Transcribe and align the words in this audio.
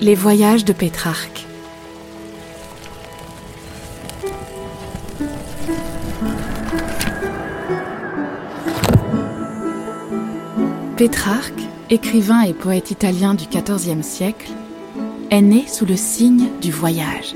Les 0.00 0.14
voyages 0.14 0.64
de 0.64 0.72
Pétrarque. 0.72 1.46
Pétrarque, 10.96 11.52
écrivain 11.90 12.42
et 12.42 12.52
poète 12.52 12.90
italien 12.90 13.34
du 13.34 13.46
XIVe 13.46 14.02
siècle, 14.02 14.50
est 15.30 15.42
né 15.42 15.64
sous 15.66 15.86
le 15.86 15.96
signe 15.96 16.48
du 16.60 16.70
voyage. 16.70 17.34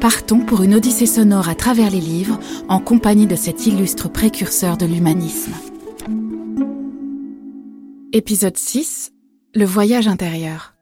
Partons 0.00 0.40
pour 0.40 0.62
une 0.62 0.74
odyssée 0.74 1.06
sonore 1.06 1.48
à 1.48 1.54
travers 1.54 1.90
les 1.90 2.00
livres 2.00 2.38
en 2.68 2.80
compagnie 2.80 3.26
de 3.26 3.36
cet 3.36 3.66
illustre 3.66 4.08
précurseur 4.08 4.76
de 4.76 4.86
l'humanisme. 4.86 5.52
Épisode 8.12 8.56
6 8.56 9.12
Le 9.52 9.64
voyage 9.64 10.06
intérieur. 10.06 10.74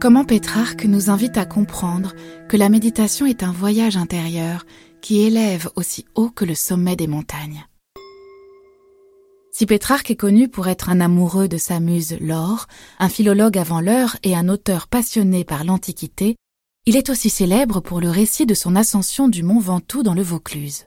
Comment 0.00 0.24
Pétrarque 0.24 0.86
nous 0.86 1.10
invite 1.10 1.36
à 1.36 1.44
comprendre 1.44 2.14
que 2.48 2.56
la 2.56 2.70
méditation 2.70 3.26
est 3.26 3.42
un 3.42 3.52
voyage 3.52 3.98
intérieur 3.98 4.64
qui 5.02 5.20
élève 5.20 5.68
aussi 5.76 6.06
haut 6.14 6.30
que 6.30 6.46
le 6.46 6.54
sommet 6.54 6.96
des 6.96 7.06
montagnes. 7.06 7.66
Si 9.50 9.66
Pétrarque 9.66 10.10
est 10.10 10.16
connu 10.16 10.48
pour 10.48 10.66
être 10.66 10.88
un 10.88 11.02
amoureux 11.02 11.46
de 11.46 11.58
sa 11.58 11.78
muse 11.78 12.16
Laure, 12.22 12.68
un 12.98 13.10
philologue 13.10 13.58
avant 13.58 13.82
l'heure 13.82 14.16
et 14.22 14.34
un 14.34 14.48
auteur 14.48 14.88
passionné 14.88 15.44
par 15.44 15.64
l'Antiquité, 15.64 16.36
il 16.86 16.96
est 16.96 17.10
aussi 17.10 17.28
célèbre 17.28 17.80
pour 17.80 18.00
le 18.00 18.08
récit 18.08 18.46
de 18.46 18.54
son 18.54 18.76
ascension 18.76 19.28
du 19.28 19.42
mont 19.42 19.60
Ventoux 19.60 20.02
dans 20.02 20.14
le 20.14 20.22
Vaucluse. 20.22 20.86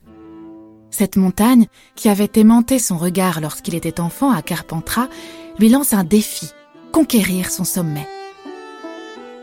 Cette 0.90 1.18
montagne, 1.18 1.68
qui 1.96 2.10
avait 2.10 2.32
aimanté 2.36 2.80
son 2.80 2.98
regard 2.98 3.40
lorsqu'il 3.40 3.76
était 3.76 4.00
enfant 4.00 4.32
à 4.32 4.42
Carpentras, 4.42 5.10
lui 5.60 5.70
lance 5.70 5.94
un 5.94 6.04
défi, 6.04 6.50
conquérir 6.92 7.50
son 7.50 7.64
sommet. 7.64 8.08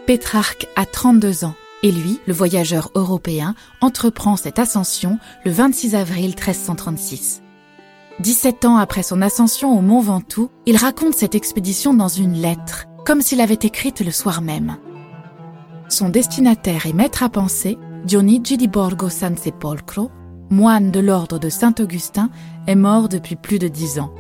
Pétrarque 0.07 0.67
a 0.77 0.85
32 0.85 1.45
ans 1.45 1.55
et 1.83 1.91
lui, 1.91 2.21
le 2.27 2.33
voyageur 2.33 2.91
européen, 2.95 3.55
entreprend 3.81 4.37
cette 4.37 4.59
ascension 4.59 5.19
le 5.45 5.51
26 5.51 5.95
avril 5.95 6.31
1336. 6.31 7.43
17 8.21 8.65
ans 8.67 8.77
après 8.77 9.03
son 9.03 9.23
ascension 9.23 9.77
au 9.77 9.81
mont 9.81 10.01
Ventoux, 10.01 10.51
il 10.67 10.77
raconte 10.77 11.15
cette 11.15 11.35
expédition 11.35 11.95
dans 11.95 12.09
une 12.09 12.35
lettre, 12.35 12.87
comme 13.05 13.23
s'il 13.23 13.41
avait 13.41 13.55
écrite 13.55 14.01
le 14.01 14.13
soir 14.13 14.43
même. 14.43 14.77
Son 15.89 16.09
destinataire 16.09 16.87
et 16.87 16.93
maître 16.93 17.23
à 17.23 17.29
penser, 17.29 17.79
Dionigi 18.05 18.57
di 18.57 18.69
Borgo 18.69 19.09
San 19.09 19.37
Sepolcro, 19.37 20.11
moine 20.51 20.91
de 20.91 21.01
l'ordre 21.01 21.39
de 21.39 21.49
Saint-Augustin, 21.49 22.31
est 22.67 22.77
mort 22.77 23.09
depuis 23.09 23.37
plus 23.37 23.59
de 23.59 23.69
dix 23.69 23.99
ans. 23.99 24.13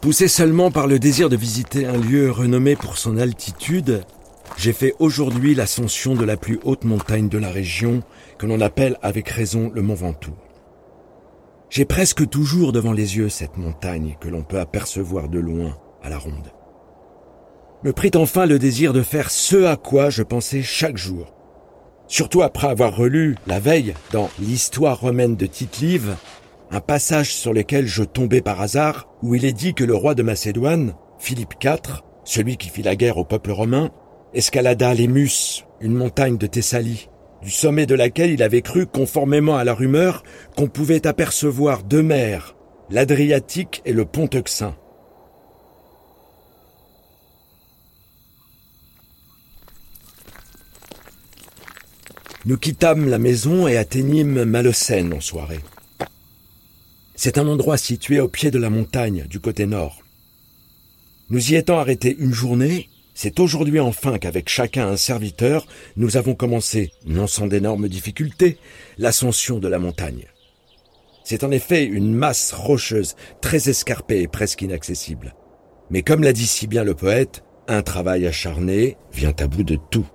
Poussé 0.00 0.28
seulement 0.28 0.70
par 0.70 0.86
le 0.86 0.98
désir 0.98 1.28
de 1.28 1.36
visiter 1.36 1.84
un 1.84 1.98
lieu 1.98 2.30
renommé 2.30 2.74
pour 2.74 2.96
son 2.96 3.18
altitude, 3.18 4.02
j'ai 4.56 4.72
fait 4.72 4.94
aujourd'hui 4.98 5.54
l'ascension 5.54 6.14
de 6.14 6.24
la 6.24 6.38
plus 6.38 6.58
haute 6.64 6.84
montagne 6.84 7.28
de 7.28 7.36
la 7.36 7.50
région, 7.50 8.02
que 8.38 8.46
l'on 8.46 8.62
appelle 8.62 8.96
avec 9.02 9.28
raison 9.28 9.70
le 9.74 9.82
Mont 9.82 9.94
Ventoux. 9.94 10.36
J'ai 11.68 11.84
presque 11.84 12.26
toujours 12.30 12.72
devant 12.72 12.94
les 12.94 13.18
yeux 13.18 13.28
cette 13.28 13.58
montagne 13.58 14.16
que 14.20 14.28
l'on 14.28 14.42
peut 14.42 14.58
apercevoir 14.58 15.28
de 15.28 15.38
loin 15.38 15.76
à 16.02 16.08
la 16.08 16.16
ronde. 16.16 16.50
Me 17.84 17.92
prit 17.92 18.10
enfin 18.14 18.46
le 18.46 18.58
désir 18.58 18.94
de 18.94 19.02
faire 19.02 19.30
ce 19.30 19.64
à 19.64 19.76
quoi 19.76 20.08
je 20.08 20.22
pensais 20.22 20.62
chaque 20.62 20.96
jour. 20.96 21.34
Surtout 22.08 22.40
après 22.40 22.68
avoir 22.68 22.96
relu, 22.96 23.36
la 23.46 23.60
veille, 23.60 23.94
dans 24.12 24.30
l'histoire 24.40 24.98
romaine 24.98 25.36
de 25.36 25.46
Tite-Live, 25.46 26.16
un 26.70 26.80
passage 26.80 27.34
sur 27.34 27.52
lequel 27.52 27.86
je 27.86 28.04
tombais 28.04 28.40
par 28.40 28.60
hasard, 28.60 29.08
où 29.22 29.34
il 29.34 29.44
est 29.44 29.52
dit 29.52 29.74
que 29.74 29.84
le 29.84 29.94
roi 29.94 30.14
de 30.14 30.22
Macédoine, 30.22 30.94
Philippe 31.18 31.54
IV, 31.62 32.02
celui 32.24 32.56
qui 32.56 32.68
fit 32.68 32.82
la 32.82 32.94
guerre 32.94 33.18
au 33.18 33.24
peuple 33.24 33.50
romain, 33.50 33.90
escalada 34.34 34.94
l'Émus, 34.94 35.64
une 35.80 35.94
montagne 35.94 36.36
de 36.36 36.46
Thessalie, 36.46 37.08
du 37.42 37.50
sommet 37.50 37.86
de 37.86 37.94
laquelle 37.94 38.30
il 38.30 38.42
avait 38.42 38.62
cru, 38.62 38.86
conformément 38.86 39.56
à 39.56 39.64
la 39.64 39.74
rumeur, 39.74 40.22
qu'on 40.56 40.68
pouvait 40.68 41.06
apercevoir 41.06 41.82
deux 41.82 42.02
mers, 42.02 42.54
l'Adriatique 42.88 43.82
et 43.84 43.92
le 43.92 44.04
pont 44.04 44.28
Euxin. 44.32 44.76
Nous 52.46 52.56
quittâmes 52.56 53.08
la 53.08 53.18
maison 53.18 53.68
et 53.68 53.76
atteignîmes 53.76 54.44
Malocène 54.44 55.12
en 55.12 55.20
soirée. 55.20 55.60
C'est 57.22 57.36
un 57.36 57.48
endroit 57.48 57.76
situé 57.76 58.18
au 58.18 58.28
pied 58.28 58.50
de 58.50 58.58
la 58.58 58.70
montagne, 58.70 59.26
du 59.28 59.40
côté 59.40 59.66
nord. 59.66 60.00
Nous 61.28 61.52
y 61.52 61.54
étant 61.54 61.78
arrêtés 61.78 62.16
une 62.18 62.32
journée, 62.32 62.88
c'est 63.12 63.40
aujourd'hui 63.40 63.78
enfin 63.78 64.16
qu'avec 64.16 64.48
chacun 64.48 64.88
un 64.88 64.96
serviteur, 64.96 65.66
nous 65.96 66.16
avons 66.16 66.34
commencé, 66.34 66.92
non 67.04 67.26
sans 67.26 67.46
d'énormes 67.46 67.90
difficultés, 67.90 68.56
l'ascension 68.96 69.58
de 69.58 69.68
la 69.68 69.78
montagne. 69.78 70.28
C'est 71.22 71.44
en 71.44 71.50
effet 71.50 71.84
une 71.84 72.14
masse 72.14 72.52
rocheuse, 72.52 73.16
très 73.42 73.68
escarpée 73.68 74.22
et 74.22 74.26
presque 74.26 74.62
inaccessible. 74.62 75.34
Mais 75.90 76.00
comme 76.00 76.22
l'a 76.22 76.32
dit 76.32 76.46
si 76.46 76.66
bien 76.66 76.84
le 76.84 76.94
poète, 76.94 77.44
un 77.68 77.82
travail 77.82 78.26
acharné 78.26 78.96
vient 79.12 79.34
à 79.38 79.46
bout 79.46 79.62
de 79.62 79.76
tout. 79.90 80.08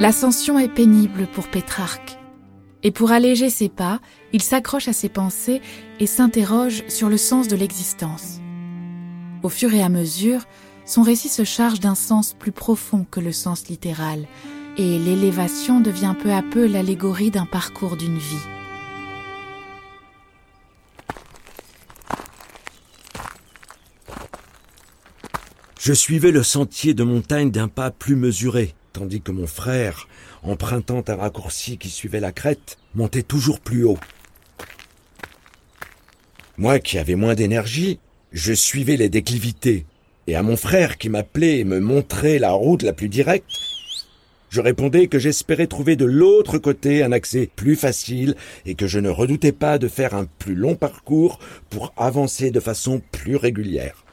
L'ascension 0.00 0.58
est 0.58 0.68
pénible 0.68 1.28
pour 1.28 1.46
Pétrarque. 1.46 2.18
Et 2.82 2.90
pour 2.90 3.12
alléger 3.12 3.48
ses 3.48 3.68
pas, 3.68 4.00
il 4.32 4.42
s'accroche 4.42 4.88
à 4.88 4.92
ses 4.92 5.08
pensées 5.08 5.62
et 6.00 6.06
s'interroge 6.06 6.82
sur 6.88 7.08
le 7.08 7.16
sens 7.16 7.46
de 7.46 7.54
l'existence. 7.54 8.40
Au 9.44 9.48
fur 9.48 9.72
et 9.72 9.82
à 9.82 9.88
mesure, 9.88 10.40
son 10.84 11.02
récit 11.02 11.28
se 11.28 11.44
charge 11.44 11.78
d'un 11.78 11.94
sens 11.94 12.34
plus 12.36 12.50
profond 12.50 13.06
que 13.08 13.20
le 13.20 13.30
sens 13.30 13.68
littéral, 13.68 14.26
et 14.76 14.98
l'élévation 14.98 15.80
devient 15.80 16.14
peu 16.20 16.32
à 16.32 16.42
peu 16.42 16.66
l'allégorie 16.66 17.30
d'un 17.30 17.46
parcours 17.46 17.96
d'une 17.96 18.18
vie. 18.18 18.36
Je 25.78 25.92
suivais 25.92 26.32
le 26.32 26.42
sentier 26.42 26.94
de 26.94 27.04
montagne 27.04 27.52
d'un 27.52 27.68
pas 27.68 27.92
plus 27.92 28.16
mesuré, 28.16 28.74
tandis 28.94 29.20
que 29.20 29.32
mon 29.32 29.46
frère, 29.46 30.08
empruntant 30.42 31.04
un 31.08 31.16
raccourci 31.16 31.76
qui 31.76 31.90
suivait 31.90 32.20
la 32.20 32.32
crête, 32.32 32.78
montait 32.94 33.22
toujours 33.22 33.60
plus 33.60 33.84
haut. 33.84 33.98
Moi 36.56 36.78
qui 36.78 36.96
avais 36.96 37.16
moins 37.16 37.34
d'énergie, 37.34 37.98
je 38.32 38.52
suivais 38.52 38.96
les 38.96 39.08
déclivités, 39.08 39.84
et 40.28 40.36
à 40.36 40.42
mon 40.42 40.56
frère 40.56 40.96
qui 40.96 41.08
m'appelait 41.08 41.58
et 41.58 41.64
me 41.64 41.80
montrait 41.80 42.38
la 42.38 42.52
route 42.52 42.82
la 42.82 42.92
plus 42.92 43.08
directe, 43.08 43.50
je 44.48 44.60
répondais 44.60 45.08
que 45.08 45.18
j'espérais 45.18 45.66
trouver 45.66 45.96
de 45.96 46.04
l'autre 46.04 46.58
côté 46.58 47.02
un 47.02 47.10
accès 47.10 47.50
plus 47.56 47.74
facile 47.74 48.36
et 48.64 48.76
que 48.76 48.86
je 48.86 49.00
ne 49.00 49.10
redoutais 49.10 49.50
pas 49.50 49.78
de 49.78 49.88
faire 49.88 50.14
un 50.14 50.26
plus 50.38 50.54
long 50.54 50.76
parcours 50.76 51.40
pour 51.70 51.92
avancer 51.96 52.52
de 52.52 52.60
façon 52.60 53.02
plus 53.10 53.34
régulière. 53.34 54.03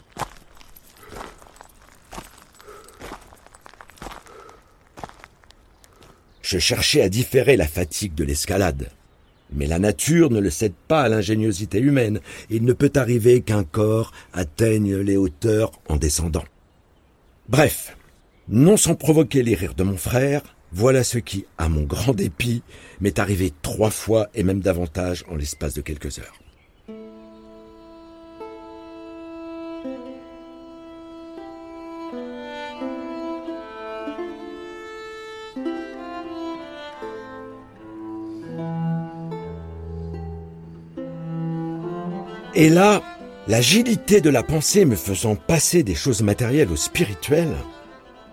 Je 6.51 6.59
cherchais 6.59 7.01
à 7.01 7.07
différer 7.07 7.55
la 7.55 7.65
fatigue 7.65 8.13
de 8.13 8.25
l'escalade. 8.25 8.89
Mais 9.53 9.67
la 9.67 9.79
nature 9.79 10.29
ne 10.29 10.41
le 10.41 10.49
cède 10.49 10.73
pas 10.89 11.03
à 11.03 11.07
l'ingéniosité 11.07 11.79
humaine. 11.79 12.19
Il 12.49 12.65
ne 12.65 12.73
peut 12.73 12.91
arriver 12.95 13.39
qu'un 13.39 13.63
corps 13.63 14.11
atteigne 14.33 14.97
les 14.97 15.15
hauteurs 15.15 15.71
en 15.87 15.95
descendant. 15.95 16.43
Bref, 17.47 17.95
non 18.49 18.75
sans 18.75 18.95
provoquer 18.95 19.43
les 19.43 19.55
rires 19.55 19.75
de 19.75 19.83
mon 19.83 19.95
frère, 19.95 20.41
voilà 20.73 21.05
ce 21.05 21.19
qui, 21.19 21.45
à 21.57 21.69
mon 21.69 21.83
grand 21.83 22.13
dépit, 22.13 22.63
m'est 22.99 23.19
arrivé 23.19 23.53
trois 23.61 23.89
fois 23.89 24.27
et 24.35 24.43
même 24.43 24.59
davantage 24.59 25.23
en 25.29 25.37
l'espace 25.37 25.75
de 25.75 25.81
quelques 25.81 26.19
heures. 26.19 26.41
Et 42.61 42.69
là, 42.69 43.01
l'agilité 43.47 44.21
de 44.21 44.29
la 44.29 44.43
pensée 44.43 44.85
me 44.85 44.95
faisant 44.95 45.35
passer 45.35 45.81
des 45.81 45.95
choses 45.95 46.21
matérielles 46.21 46.71
aux 46.71 46.75
spirituelles, 46.75 47.55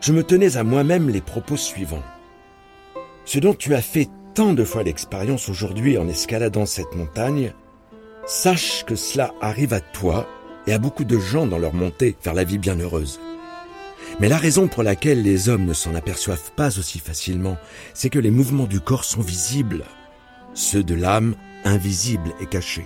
je 0.02 0.12
me 0.12 0.22
tenais 0.22 0.58
à 0.58 0.64
moi-même 0.64 1.08
les 1.08 1.22
propos 1.22 1.56
suivants. 1.56 2.02
Ce 3.24 3.38
dont 3.38 3.54
tu 3.54 3.74
as 3.74 3.80
fait 3.80 4.06
tant 4.34 4.52
de 4.52 4.64
fois 4.64 4.82
l'expérience 4.82 5.48
aujourd'hui 5.48 5.96
en 5.96 6.06
escaladant 6.08 6.66
cette 6.66 6.94
montagne, 6.94 7.54
sache 8.26 8.84
que 8.84 8.96
cela 8.96 9.32
arrive 9.40 9.72
à 9.72 9.80
toi 9.80 10.28
et 10.66 10.74
à 10.74 10.78
beaucoup 10.78 11.04
de 11.04 11.18
gens 11.18 11.46
dans 11.46 11.58
leur 11.58 11.72
montée 11.72 12.14
vers 12.22 12.34
la 12.34 12.44
vie 12.44 12.58
bienheureuse. 12.58 13.20
Mais 14.20 14.28
la 14.28 14.36
raison 14.36 14.68
pour 14.68 14.82
laquelle 14.82 15.22
les 15.22 15.48
hommes 15.48 15.64
ne 15.64 15.72
s'en 15.72 15.94
aperçoivent 15.94 16.52
pas 16.54 16.78
aussi 16.78 16.98
facilement, 16.98 17.56
c'est 17.94 18.10
que 18.10 18.18
les 18.18 18.30
mouvements 18.30 18.66
du 18.66 18.80
corps 18.80 19.04
sont 19.04 19.22
visibles, 19.22 19.84
ceux 20.52 20.82
de 20.82 20.94
l'âme 20.94 21.34
invisibles 21.64 22.34
et 22.42 22.46
cachés. 22.46 22.84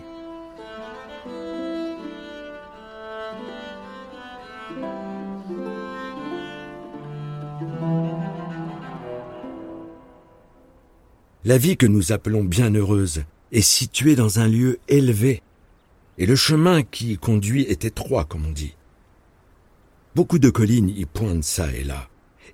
La 11.44 11.59
vie 11.59 11.77
que 11.77 11.87
nous 11.87 12.12
appelons 12.12 12.44
bienheureuse 12.44 13.25
est 13.50 13.62
située 13.62 14.15
dans 14.15 14.39
un 14.39 14.47
lieu 14.47 14.79
élevé, 14.87 15.43
et 16.17 16.25
le 16.25 16.37
chemin 16.37 16.85
qui 16.85 17.15
y 17.15 17.19
conduit 17.19 17.62
est 17.62 17.85
étroit, 17.85 18.25
comme 18.25 18.47
on 18.47 18.53
dit. 18.53 18.77
Beaucoup 20.15 20.39
de 20.39 20.50
collines 20.50 20.89
y 20.91 21.05
pointent 21.05 21.43
ça 21.43 21.73
et 21.73 21.83
là, 21.83 22.09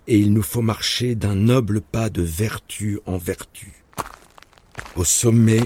et 0.07 0.17
il 0.17 0.33
nous 0.33 0.43
faut 0.43 0.63
marcher 0.63 1.15
d'un 1.17 1.35
noble 1.35 1.83
pas 1.83 2.09
de 2.09 2.23
vertu 2.23 2.99
en 3.05 3.19
vertu. 3.19 3.85
Au 4.97 5.05
sommet 5.05 5.61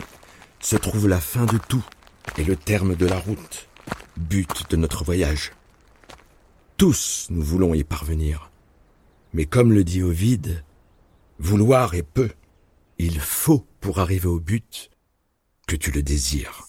se 0.58 0.74
trouve 0.74 1.06
la 1.06 1.20
fin 1.20 1.46
de 1.46 1.58
tout 1.68 1.84
et 2.38 2.44
le 2.44 2.56
terme 2.56 2.96
de 2.96 3.06
la 3.06 3.20
route, 3.20 3.68
but 4.16 4.68
de 4.68 4.74
notre 4.76 5.04
voyage. 5.04 5.52
Tous 6.76 7.28
nous 7.30 7.42
voulons 7.42 7.72
y 7.72 7.84
parvenir. 7.84 8.50
Mais 9.32 9.44
comme 9.44 9.72
le 9.72 9.84
dit 9.84 10.02
Ovide, 10.02 10.64
vouloir 11.38 11.94
est 11.94 12.02
peu. 12.02 12.28
Il 13.04 13.18
faut, 13.18 13.66
pour 13.80 13.98
arriver 13.98 14.28
au 14.28 14.38
but, 14.38 14.88
que 15.66 15.74
tu 15.74 15.90
le 15.90 16.04
désires. 16.04 16.68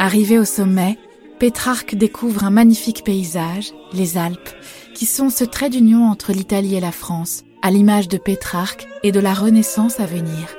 Arrivé 0.00 0.40
au 0.40 0.44
sommet, 0.44 0.98
Pétrarque 1.38 1.94
découvre 1.94 2.42
un 2.42 2.50
magnifique 2.50 3.04
paysage, 3.04 3.72
les 3.92 4.18
Alpes, 4.18 4.56
qui 4.96 5.06
sont 5.06 5.30
ce 5.30 5.44
trait 5.44 5.70
d'union 5.70 6.10
entre 6.10 6.32
l'Italie 6.32 6.74
et 6.74 6.80
la 6.80 6.90
France, 6.90 7.44
à 7.62 7.70
l'image 7.70 8.08
de 8.08 8.18
Pétrarque 8.18 8.88
et 9.04 9.12
de 9.12 9.20
la 9.20 9.32
Renaissance 9.32 10.00
à 10.00 10.06
venir. 10.06 10.56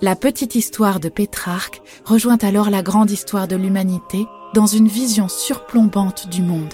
La 0.00 0.16
petite 0.16 0.54
histoire 0.54 1.00
de 1.00 1.10
Pétrarque 1.10 1.82
rejoint 2.06 2.38
alors 2.38 2.70
la 2.70 2.82
grande 2.82 3.10
histoire 3.10 3.46
de 3.46 3.56
l'humanité 3.56 4.24
dans 4.54 4.64
une 4.64 4.88
vision 4.88 5.28
surplombante 5.28 6.30
du 6.30 6.40
monde. 6.40 6.72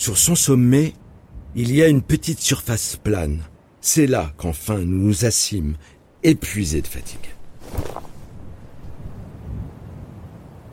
Sur 0.00 0.16
son 0.16 0.34
sommet, 0.34 0.94
il 1.54 1.74
y 1.74 1.82
a 1.82 1.88
une 1.88 2.00
petite 2.00 2.40
surface 2.40 2.96
plane. 2.96 3.42
C'est 3.82 4.06
là 4.06 4.32
qu'enfin 4.38 4.78
nous 4.78 5.08
nous 5.08 5.26
assîmes, 5.26 5.76
épuisés 6.22 6.80
de 6.80 6.86
fatigue. 6.86 7.34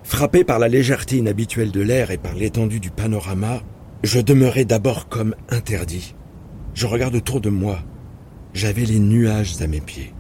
Frappé 0.04 0.46
par 0.46 0.60
la 0.60 0.70
légèreté 0.70 1.18
inhabituelle 1.18 1.72
de 1.72 1.82
l'air 1.82 2.12
et 2.12 2.18
par 2.18 2.36
l'étendue 2.36 2.80
du 2.80 2.90
panorama, 2.90 3.64
je 4.02 4.22
demeurai 4.22 4.64
d'abord 4.64 5.10
comme 5.10 5.36
interdit. 5.50 6.16
Je 6.74 6.88
regarde 6.88 7.16
autour 7.16 7.42
de 7.42 7.50
moi. 7.50 7.80
J'avais 8.54 8.86
les 8.86 9.00
nuages 9.00 9.62
à 9.62 9.68
mes 9.68 9.82
pieds. 9.82 10.14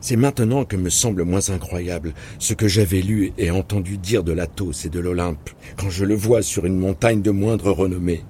C'est 0.00 0.16
maintenant 0.16 0.64
que 0.64 0.76
me 0.76 0.88
semble 0.88 1.24
moins 1.24 1.50
incroyable 1.50 2.14
ce 2.38 2.54
que 2.54 2.68
j'avais 2.68 3.02
lu 3.02 3.32
et 3.36 3.50
entendu 3.50 3.98
dire 3.98 4.24
de 4.24 4.32
l'Athos 4.32 4.86
et 4.86 4.88
de 4.88 4.98
l'Olympe 4.98 5.50
quand 5.76 5.90
je 5.90 6.04
le 6.04 6.14
vois 6.14 6.42
sur 6.42 6.64
une 6.64 6.78
montagne 6.78 7.20
de 7.20 7.30
moindre 7.30 7.70
renommée. 7.70 8.24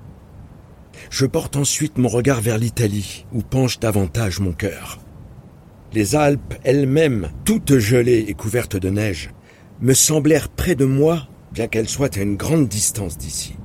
Je 1.11 1.27
porte 1.27 1.57
ensuite 1.57 1.97
mon 1.97 2.09
regard 2.09 2.41
vers 2.41 2.59
l'Italie, 2.59 3.25
où 3.33 3.41
penche 3.41 3.79
davantage 3.79 4.41
mon 4.41 4.53
cœur. 4.53 4.99
Les 5.93 6.15
Alpes 6.15 6.55
elles-mêmes, 6.63 7.31
toutes 7.45 7.79
gelées 7.79 8.27
et 8.29 8.35
couvertes 8.35 8.77
de 8.77 8.91
neige, 8.91 9.31
me 9.81 9.95
semblèrent 9.95 10.49
près 10.49 10.75
de 10.75 10.85
moi, 10.85 11.29
bien 11.53 11.69
qu'elles 11.69 11.89
soient 11.89 12.17
à 12.17 12.23
une 12.23 12.37
grande 12.37 12.69
distance 12.69 13.17
d'ici. 13.17 13.57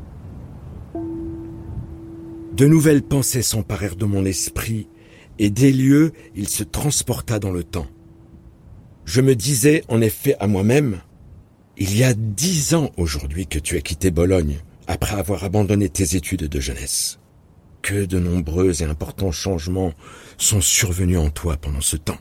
De 2.53 2.65
nouvelles 2.65 3.03
pensées 3.03 3.41
s'emparèrent 3.41 3.97
de 3.97 4.05
mon 4.05 4.25
esprit, 4.25 4.87
et 5.39 5.49
des 5.49 5.73
lieux 5.73 6.13
il 6.35 6.47
se 6.47 6.63
transporta 6.63 7.37
dans 7.37 7.51
le 7.51 7.63
temps. 7.63 7.87
Je 9.05 9.21
me 9.21 9.35
disais 9.35 9.83
en 9.87 10.01
effet 10.01 10.35
à 10.39 10.47
moi-même, 10.47 11.01
il 11.77 11.95
y 11.95 12.03
a 12.03 12.13
dix 12.13 12.73
ans 12.73 12.91
aujourd'hui 12.97 13.45
que 13.45 13.59
tu 13.59 13.77
as 13.77 13.81
quitté 13.81 14.09
Bologne, 14.09 14.57
après 14.87 15.15
avoir 15.15 15.43
abandonné 15.43 15.89
tes 15.89 16.15
études 16.15 16.47
de 16.47 16.59
jeunesse. 16.59 17.19
Que 17.81 18.05
de 18.05 18.17
nombreux 18.17 18.81
et 18.81 18.85
importants 18.85 19.31
changements 19.31 19.93
sont 20.37 20.61
survenus 20.61 21.19
en 21.19 21.29
toi 21.29 21.55
pendant 21.55 21.81
ce 21.81 21.97
temps. 21.97 22.17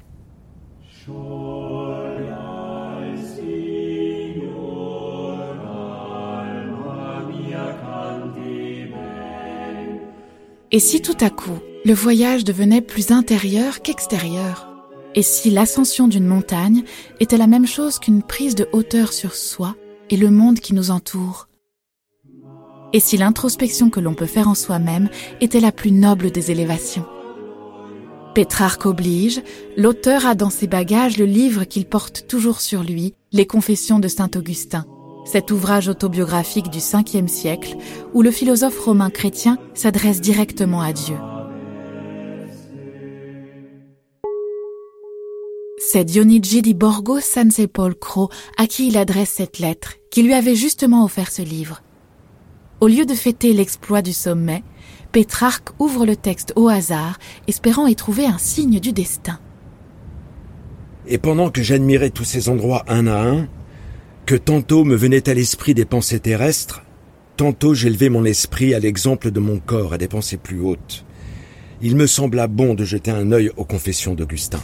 Et 10.70 10.80
si 10.80 11.00
tout 11.00 11.16
à 11.20 11.30
coup, 11.30 11.58
le 11.84 11.94
voyage 11.94 12.44
devenait 12.44 12.82
plus 12.82 13.10
intérieur 13.10 13.80
qu'extérieur? 13.80 14.73
Et 15.14 15.22
si 15.22 15.50
l'ascension 15.50 16.08
d'une 16.08 16.26
montagne 16.26 16.82
était 17.20 17.36
la 17.36 17.46
même 17.46 17.66
chose 17.66 17.98
qu'une 17.98 18.22
prise 18.22 18.54
de 18.54 18.68
hauteur 18.72 19.12
sur 19.12 19.34
soi 19.34 19.76
et 20.10 20.16
le 20.16 20.30
monde 20.30 20.60
qui 20.60 20.74
nous 20.74 20.90
entoure? 20.90 21.48
Et 22.92 23.00
si 23.00 23.16
l'introspection 23.16 23.90
que 23.90 24.00
l'on 24.00 24.14
peut 24.14 24.26
faire 24.26 24.48
en 24.48 24.54
soi-même 24.54 25.08
était 25.40 25.60
la 25.60 25.72
plus 25.72 25.90
noble 25.90 26.30
des 26.30 26.50
élévations? 26.50 27.06
Pétrarque 28.34 28.86
oblige, 28.86 29.42
l'auteur 29.76 30.26
a 30.26 30.34
dans 30.34 30.50
ses 30.50 30.66
bagages 30.66 31.18
le 31.18 31.24
livre 31.24 31.64
qu'il 31.64 31.86
porte 31.86 32.26
toujours 32.26 32.60
sur 32.60 32.82
lui, 32.82 33.14
Les 33.32 33.46
Confessions 33.46 34.00
de 34.00 34.08
Saint 34.08 34.30
Augustin, 34.34 34.86
cet 35.24 35.52
ouvrage 35.52 35.88
autobiographique 35.88 36.70
du 36.70 36.80
5e 36.80 37.28
siècle 37.28 37.76
où 38.12 38.22
le 38.22 38.32
philosophe 38.32 38.78
romain 38.80 39.10
chrétien 39.10 39.58
s'adresse 39.74 40.20
directement 40.20 40.82
à 40.82 40.92
Dieu. 40.92 41.16
C'est 45.94 46.04
Dionigi 46.04 46.60
di 46.60 46.74
Borgo 46.74 47.20
San 47.20 47.52
Sepolcro 47.52 48.28
à 48.58 48.66
qui 48.66 48.88
il 48.88 48.96
adresse 48.96 49.30
cette 49.30 49.60
lettre, 49.60 49.94
qui 50.10 50.24
lui 50.24 50.34
avait 50.34 50.56
justement 50.56 51.04
offert 51.04 51.30
ce 51.30 51.40
livre. 51.40 51.84
Au 52.80 52.88
lieu 52.88 53.06
de 53.06 53.14
fêter 53.14 53.52
l'exploit 53.52 54.02
du 54.02 54.12
sommet, 54.12 54.64
Pétrarque 55.12 55.68
ouvre 55.78 56.04
le 56.04 56.16
texte 56.16 56.52
au 56.56 56.68
hasard, 56.68 57.20
espérant 57.46 57.86
y 57.86 57.94
trouver 57.94 58.26
un 58.26 58.38
signe 58.38 58.80
du 58.80 58.92
destin. 58.92 59.38
Et 61.06 61.18
pendant 61.18 61.48
que 61.48 61.62
j'admirais 61.62 62.10
tous 62.10 62.24
ces 62.24 62.48
endroits 62.48 62.84
un 62.88 63.06
à 63.06 63.22
un, 63.22 63.46
que 64.26 64.34
tantôt 64.34 64.82
me 64.82 64.96
venaient 64.96 65.28
à 65.28 65.34
l'esprit 65.34 65.74
des 65.74 65.84
pensées 65.84 66.18
terrestres, 66.18 66.82
tantôt 67.36 67.72
j'élevais 67.72 68.08
mon 68.08 68.24
esprit 68.24 68.74
à 68.74 68.80
l'exemple 68.80 69.30
de 69.30 69.38
mon 69.38 69.60
corps 69.60 69.92
à 69.92 69.98
des 69.98 70.08
pensées 70.08 70.38
plus 70.38 70.58
hautes, 70.58 71.04
il 71.82 71.94
me 71.94 72.08
sembla 72.08 72.48
bon 72.48 72.74
de 72.74 72.82
jeter 72.84 73.12
un 73.12 73.30
œil 73.30 73.52
aux 73.56 73.64
confessions 73.64 74.16
d'Augustin. 74.16 74.58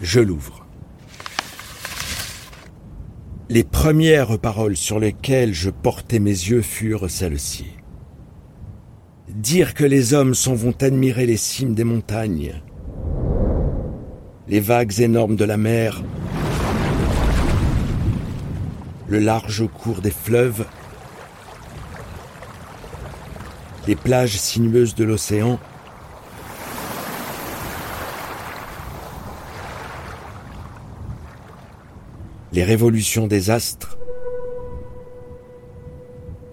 Je 0.00 0.20
l'ouvre. 0.20 0.64
Les 3.48 3.64
premières 3.64 4.38
paroles 4.38 4.76
sur 4.76 5.00
lesquelles 5.00 5.54
je 5.54 5.70
portais 5.70 6.20
mes 6.20 6.30
yeux 6.30 6.62
furent 6.62 7.10
celles-ci. 7.10 7.66
Dire 9.28 9.74
que 9.74 9.84
les 9.84 10.14
hommes 10.14 10.34
s'en 10.34 10.54
vont 10.54 10.74
admirer 10.82 11.26
les 11.26 11.36
cimes 11.36 11.74
des 11.74 11.84
montagnes, 11.84 12.62
les 14.46 14.60
vagues 14.60 15.00
énormes 15.00 15.36
de 15.36 15.44
la 15.44 15.56
mer, 15.56 16.02
le 19.08 19.18
large 19.18 19.66
cours 19.66 20.00
des 20.00 20.10
fleuves, 20.10 20.64
les 23.86 23.96
plages 23.96 24.36
sinueuses 24.36 24.94
de 24.94 25.04
l'océan, 25.04 25.58
révolutions 32.64 33.26
des 33.26 33.50
astres, 33.50 33.98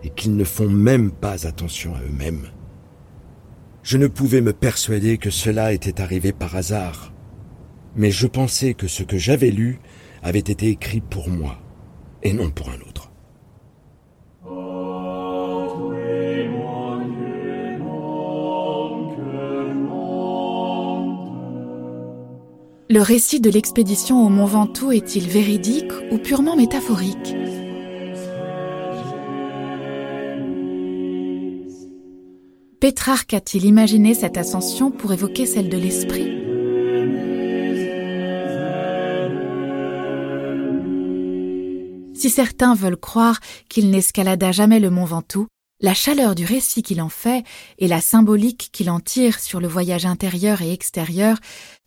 et 0.04 0.10
qu'ils 0.10 0.36
ne 0.36 0.44
font 0.44 0.70
même 0.70 1.12
pas 1.12 1.48
attention 1.48 1.96
à 1.96 2.02
eux-mêmes. 2.02 2.48
Je 3.84 3.98
ne 3.98 4.08
pouvais 4.08 4.42
me 4.42 4.54
persuader 4.54 5.18
que 5.18 5.30
cela 5.30 5.74
était 5.74 6.02
arrivé 6.02 6.32
par 6.32 6.56
hasard, 6.56 7.14
mais 7.96 8.12
je 8.12 8.28
pensais 8.28 8.74
que 8.74 8.88
ce 8.88 9.04
que 9.04 9.18
j'avais 9.18 9.52
lu 9.52 9.80
avait 10.22 10.40
été 10.40 10.70
écrit 10.70 11.02
pour 11.02 11.30
moi, 11.30 11.58
et 12.24 12.34
non 12.34 12.50
pour 12.52 12.70
un 12.70 12.80
autre. 12.88 13.12
Le 22.96 23.02
récit 23.02 23.42
de 23.42 23.50
l'expédition 23.50 24.26
au 24.26 24.30
Mont 24.30 24.46
Ventoux 24.46 24.94
est-il 24.94 25.28
véridique 25.28 25.92
ou 26.12 26.18
purement 26.18 26.56
métaphorique? 26.56 27.36
Pétrarque 32.80 33.34
a-t-il 33.34 33.66
imaginé 33.66 34.14
cette 34.14 34.38
ascension 34.38 34.92
pour 34.92 35.12
évoquer 35.12 35.46
celle 35.46 35.68
de 35.68 35.76
l'esprit? 35.76 36.24
Si 42.14 42.30
certains 42.30 42.76
veulent 42.76 42.96
croire 42.96 43.42
qu'il 43.68 43.90
n'escalada 43.90 44.54
jamais 44.54 44.80
le 44.80 44.90
mont 44.90 45.04
Ventoux, 45.04 45.48
la 45.82 45.94
chaleur 45.94 46.36
du 46.36 46.46
récit 46.46 46.84
qu'il 46.84 47.02
en 47.02 47.10
fait 47.10 47.44
et 47.78 47.88
la 47.88 48.02
symbolique 48.02 48.70
qu'il 48.72 48.90
en 48.90 49.00
tire 49.00 49.40
sur 49.40 49.60
le 49.60 49.68
voyage 49.68 50.06
intérieur 50.06 50.62
et 50.62 50.72
extérieur 50.72 51.38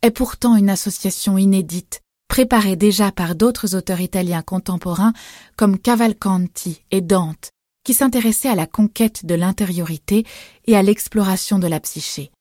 est 0.01 0.11
pourtant 0.11 0.55
une 0.55 0.69
association 0.69 1.37
inédite, 1.37 2.01
préparée 2.27 2.75
déjà 2.75 3.11
par 3.11 3.35
d'autres 3.35 3.75
auteurs 3.75 4.01
italiens 4.01 4.43
contemporains 4.43 5.13
comme 5.55 5.79
Cavalcanti 5.79 6.83
et 6.91 7.01
Dante, 7.01 7.49
qui 7.83 7.93
s'intéressaient 7.93 8.49
à 8.49 8.55
la 8.55 8.67
conquête 8.67 9.25
de 9.25 9.35
l'intériorité 9.35 10.25
et 10.67 10.75
à 10.75 10.83
l'exploration 10.83 11.57
de 11.57 11.67
la 11.67 11.79
psyché. 11.79 12.31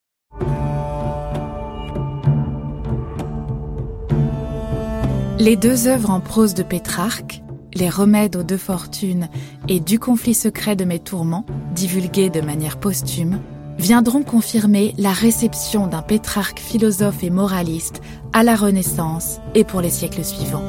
Les 5.41 5.57
deux 5.57 5.87
œuvres 5.87 6.11
en 6.11 6.21
prose 6.21 6.55
de 6.55 6.65
Pétrarque, 6.65 7.43
les 7.75 7.89
remèdes 7.89 8.37
aux 8.37 8.43
deux 8.43 8.57
fortunes 8.57 9.29
et 9.69 9.81
du 9.81 9.99
conflit 9.99 10.35
secret 10.35 10.77
de 10.77 10.85
mes 10.85 10.99
tourments, 10.99 11.47
divulgués 11.75 12.31
de 12.31 12.41
manière 12.41 12.79
posthume, 12.79 13.41
viendront 13.79 14.23
confirmer 14.23 14.95
la 14.99 15.13
réception 15.13 15.87
d'un 15.87 16.03
Pétrarque 16.03 16.59
philosophe 16.59 17.23
et 17.23 17.31
moraliste 17.31 18.01
à 18.33 18.43
la 18.43 18.57
Renaissance 18.57 19.39
et 19.55 19.65
pour 19.65 19.81
les 19.81 19.91
siècles 19.91 20.25
suivants. 20.25 20.67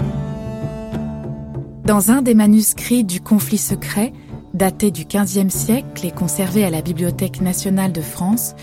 Dans 1.86 2.12
un 2.12 2.22
des 2.22 2.36
manuscrits 2.36 3.04
du 3.04 3.20
conflit 3.20 3.58
secret, 3.58 4.14
daté 4.54 4.92
du 4.92 5.06
XVe 5.06 5.50
siècle 5.50 6.06
et 6.06 6.12
conservé 6.12 6.64
à 6.64 6.70
la 6.70 6.82
Bibliothèque 6.82 7.42
nationale 7.42 7.92
de 7.92 8.02
France, 8.02 8.54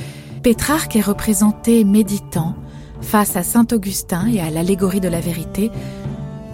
Pétrarque 0.43 0.95
est 0.95 1.01
représenté 1.01 1.83
méditant 1.83 2.55
face 3.01 3.37
à 3.37 3.43
Saint 3.43 3.67
Augustin 3.73 4.29
et 4.29 4.41
à 4.41 4.51
l'allégorie 4.51 5.01
de 5.01 5.09
la 5.09 5.21
vérité, 5.21 5.71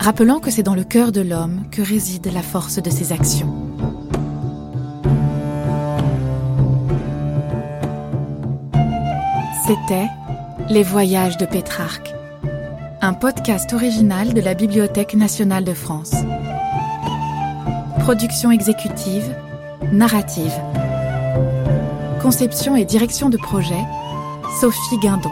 rappelant 0.02 0.40
que 0.40 0.50
c'est 0.50 0.64
dans 0.64 0.74
le 0.74 0.82
cœur 0.82 1.12
de 1.12 1.20
l'homme 1.20 1.62
que 1.70 1.80
réside 1.80 2.28
la 2.34 2.42
force 2.42 2.82
de 2.82 2.90
ses 2.90 3.12
actions. 3.12 3.54
C'était 9.64 10.08
Les 10.68 10.82
Voyages 10.82 11.36
de 11.36 11.46
Pétrarque, 11.46 12.12
un 13.00 13.14
podcast 13.14 13.72
original 13.74 14.34
de 14.34 14.40
la 14.40 14.54
Bibliothèque 14.54 15.14
nationale 15.14 15.62
de 15.62 15.72
France. 15.72 16.14
Production 18.00 18.50
exécutive, 18.50 19.36
narrative. 19.92 20.52
Conception 22.20 22.74
et 22.74 22.84
direction 22.84 23.30
de 23.30 23.36
projet, 23.36 23.84
Sophie 24.60 24.98
Guindon. 25.00 25.30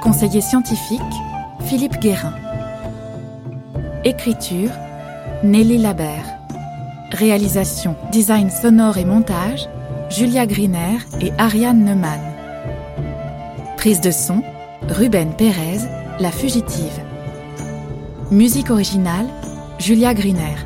Conseiller 0.00 0.40
scientifique, 0.40 1.02
Philippe 1.66 1.98
Guérin. 2.00 2.32
Écriture, 4.04 4.70
Nelly 5.42 5.76
Labert. 5.76 6.24
Réalisation, 7.10 7.96
design 8.12 8.48
sonore 8.48 8.96
et 8.96 9.04
montage, 9.04 9.68
Julia 10.08 10.46
Griner 10.46 10.98
et 11.20 11.32
Ariane 11.36 11.84
Neumann. 11.84 12.20
Prise 13.76 14.00
de 14.00 14.12
son, 14.12 14.42
Ruben 14.88 15.32
Pérez, 15.36 15.80
La 16.20 16.30
Fugitive. 16.30 17.02
Musique 18.30 18.70
originale, 18.70 19.26
Julia 19.80 20.14
Griner. 20.14 20.56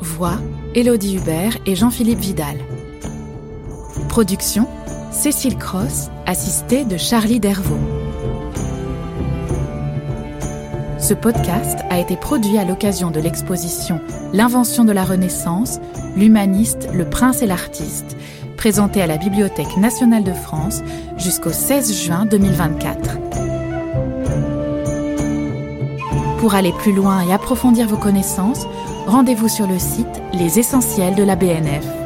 Voix, 0.00 0.36
Élodie 0.74 1.16
Hubert 1.16 1.56
et 1.64 1.74
Jean-Philippe 1.74 2.20
Vidal. 2.20 2.58
Production, 4.10 4.68
Cécile 5.10 5.56
Cross, 5.56 6.10
assistée 6.26 6.84
de 6.84 6.98
Charlie 6.98 7.40
Dervaux. 7.40 8.03
Ce 11.04 11.12
podcast 11.12 11.80
a 11.90 12.00
été 12.00 12.16
produit 12.16 12.56
à 12.56 12.64
l'occasion 12.64 13.10
de 13.10 13.20
l'exposition 13.20 14.00
L'invention 14.32 14.86
de 14.86 14.92
la 14.92 15.04
Renaissance, 15.04 15.78
l'humaniste, 16.16 16.88
le 16.94 17.04
prince 17.04 17.42
et 17.42 17.46
l'artiste, 17.46 18.16
présentée 18.56 19.02
à 19.02 19.06
la 19.06 19.18
Bibliothèque 19.18 19.76
nationale 19.76 20.24
de 20.24 20.32
France 20.32 20.80
jusqu'au 21.18 21.52
16 21.52 22.06
juin 22.06 22.24
2024. 22.24 23.18
Pour 26.38 26.54
aller 26.54 26.72
plus 26.72 26.94
loin 26.94 27.20
et 27.20 27.34
approfondir 27.34 27.86
vos 27.86 27.98
connaissances, 27.98 28.66
rendez-vous 29.06 29.50
sur 29.50 29.66
le 29.66 29.78
site 29.78 30.22
Les 30.32 30.58
Essentiels 30.58 31.16
de 31.16 31.22
la 31.22 31.36
BNF. 31.36 32.03